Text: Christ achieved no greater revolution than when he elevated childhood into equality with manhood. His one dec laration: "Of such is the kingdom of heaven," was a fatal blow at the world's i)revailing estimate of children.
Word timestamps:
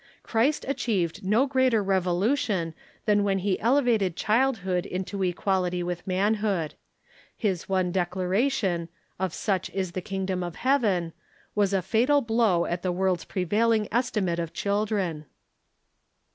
Christ 0.23 0.65
achieved 0.67 1.23
no 1.23 1.45
greater 1.45 1.83
revolution 1.83 2.73
than 3.05 3.23
when 3.23 3.37
he 3.37 3.59
elevated 3.59 4.15
childhood 4.15 4.83
into 4.87 5.21
equality 5.21 5.83
with 5.83 6.07
manhood. 6.07 6.73
His 7.37 7.69
one 7.69 7.93
dec 7.93 8.09
laration: 8.15 8.87
"Of 9.19 9.31
such 9.31 9.69
is 9.69 9.91
the 9.91 10.01
kingdom 10.01 10.41
of 10.41 10.55
heaven," 10.55 11.13
was 11.53 11.71
a 11.71 11.83
fatal 11.83 12.21
blow 12.21 12.65
at 12.65 12.81
the 12.81 12.91
world's 12.91 13.25
i)revailing 13.25 13.87
estimate 13.91 14.39
of 14.39 14.53
children. 14.53 15.27